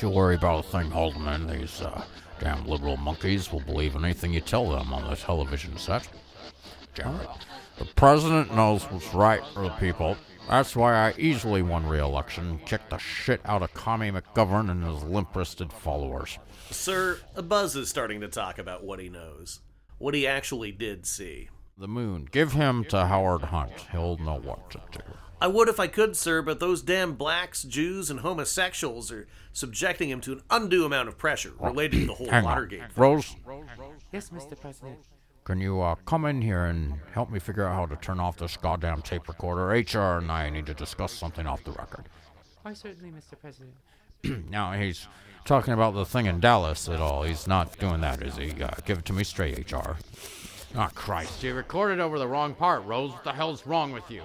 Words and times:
Don't 0.00 0.12
you 0.12 0.16
worry 0.16 0.36
about 0.36 0.64
a 0.64 0.68
thing, 0.68 0.90
Haldeman. 0.90 1.46
These 1.46 1.82
uh, 1.82 2.02
damn 2.38 2.66
liberal 2.66 2.96
monkeys 2.96 3.52
will 3.52 3.60
believe 3.60 3.94
anything 3.94 4.32
you 4.32 4.40
tell 4.40 4.70
them 4.70 4.94
on 4.94 5.10
the 5.10 5.14
television 5.14 5.76
set. 5.76 6.08
Jared, 6.94 7.28
the 7.76 7.84
president 7.84 8.54
knows 8.54 8.84
what's 8.84 9.12
right 9.12 9.42
for 9.52 9.64
the 9.64 9.68
people. 9.72 10.16
That's 10.48 10.74
why 10.74 10.94
I 10.94 11.12
easily 11.18 11.60
won 11.60 11.86
re-election, 11.86 12.60
kicked 12.64 12.88
the 12.88 12.96
shit 12.96 13.42
out 13.44 13.62
of 13.62 13.74
Commie 13.74 14.10
McGovern 14.10 14.70
and 14.70 14.82
his 14.82 15.02
limp-wristed 15.02 15.70
followers. 15.70 16.38
Sir, 16.70 17.18
buzz 17.34 17.76
is 17.76 17.90
starting 17.90 18.22
to 18.22 18.28
talk 18.28 18.58
about 18.58 18.82
what 18.82 19.00
he 19.00 19.10
knows, 19.10 19.60
what 19.98 20.14
he 20.14 20.26
actually 20.26 20.72
did 20.72 21.04
see. 21.04 21.50
The 21.80 21.88
moon. 21.88 22.28
Give 22.30 22.52
him 22.52 22.84
to 22.90 23.06
Howard 23.06 23.40
Hunt. 23.40 23.72
He'll 23.90 24.18
know 24.18 24.38
what 24.38 24.70
to 24.72 24.80
do. 24.92 25.00
I 25.40 25.46
would 25.46 25.66
if 25.70 25.80
I 25.80 25.86
could, 25.86 26.14
sir, 26.14 26.42
but 26.42 26.60
those 26.60 26.82
damn 26.82 27.14
blacks, 27.14 27.62
Jews, 27.62 28.10
and 28.10 28.20
homosexuals 28.20 29.10
are 29.10 29.26
subjecting 29.54 30.10
him 30.10 30.20
to 30.20 30.32
an 30.32 30.42
undue 30.50 30.84
amount 30.84 31.08
of 31.08 31.16
pressure 31.16 31.52
related 31.58 32.00
to 32.00 32.06
the 32.08 32.12
whole 32.12 32.28
Hang. 32.28 32.44
Watergate. 32.44 32.80
thing. 32.80 32.90
Rose, 32.96 33.34
Yes, 34.12 34.28
Mr. 34.28 34.60
President. 34.60 34.98
can 35.44 35.58
you 35.58 35.80
uh, 35.80 35.94
come 36.04 36.26
in 36.26 36.42
here 36.42 36.66
and 36.66 36.96
help 37.14 37.30
me 37.30 37.38
figure 37.38 37.64
out 37.66 37.74
how 37.74 37.86
to 37.86 37.96
turn 37.96 38.20
off 38.20 38.36
this 38.36 38.58
goddamn 38.58 39.00
tape 39.00 39.26
recorder? 39.26 39.68
HR 39.68 40.18
and 40.18 40.30
I 40.30 40.50
need 40.50 40.66
to 40.66 40.74
discuss 40.74 41.14
something 41.14 41.46
off 41.46 41.64
the 41.64 41.72
record. 41.72 42.04
Why, 42.60 42.74
certainly, 42.74 43.10
Mr. 43.10 43.40
President. 43.40 43.72
Now 44.50 44.72
he's 44.72 45.08
talking 45.46 45.72
about 45.72 45.94
the 45.94 46.04
thing 46.04 46.26
in 46.26 46.40
Dallas 46.40 46.90
at 46.90 47.00
all. 47.00 47.22
He's 47.22 47.46
not 47.46 47.78
doing 47.78 48.02
that, 48.02 48.22
is 48.22 48.36
he? 48.36 48.62
Uh, 48.62 48.68
give 48.84 48.98
it 48.98 49.06
to 49.06 49.14
me 49.14 49.24
straight, 49.24 49.72
HR. 49.72 49.96
Ah, 50.76 50.90
Christ! 50.94 51.42
You 51.42 51.54
recorded 51.54 51.98
over 51.98 52.18
the 52.18 52.28
wrong 52.28 52.54
part, 52.54 52.84
Rose. 52.84 53.10
What 53.10 53.24
the 53.24 53.32
hell's 53.32 53.66
wrong 53.66 53.90
with 53.92 54.08
you? 54.10 54.22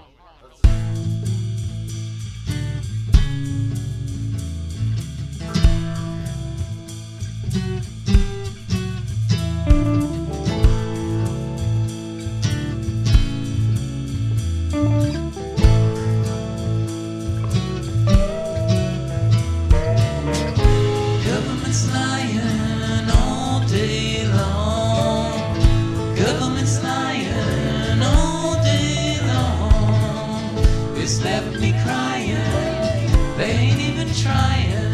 Trying. 34.26 34.92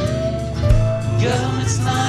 Government's 1.21 1.79
lying. 1.85 2.00